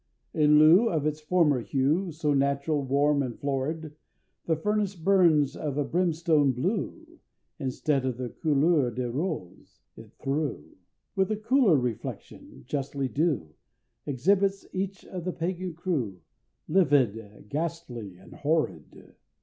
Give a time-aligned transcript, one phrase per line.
[0.33, 3.95] in lieu Of its former hue, So natural, warm, and florid,
[4.47, 7.05] The Furnace burns of a brimstone blue,
[7.59, 10.75] And instead of the couleur de rose it threw,
[11.15, 13.53] With a cooler reflection, justly due
[14.07, 16.21] Exhibits each of the Pagan crew,
[16.67, 19.13] Livid, ghastly, and horrid!